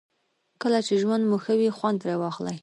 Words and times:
کله 0.61 0.79
چې 0.87 0.93
ژوند 1.01 1.23
مو 1.29 1.37
ښه 1.43 1.53
وي 1.59 1.69
خوند 1.77 1.97
ترې 2.01 2.15
واخلئ. 2.19 2.57